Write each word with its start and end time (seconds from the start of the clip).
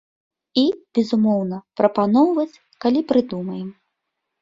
І, 0.61 0.63
безумоўна, 0.99 1.61
прапаноўваць, 1.83 2.59
калі 2.87 3.07
прыдумаем. 3.15 3.69